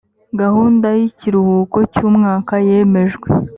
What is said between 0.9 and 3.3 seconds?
y ikiruhuko cy umwaka yemejwe